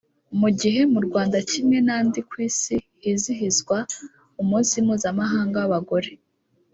Mu 0.39 0.49
gihe 0.59 0.81
mu 0.93 0.99
Rwanda 1.07 1.37
kimwe 1.49 1.77
n’andi 1.85 2.19
ku 2.29 2.35
isi 2.47 2.75
hizihizwa 3.03 3.77
umunsi 4.41 4.73
mpuzamahanga 4.85 5.57
w’abagore 5.61 6.11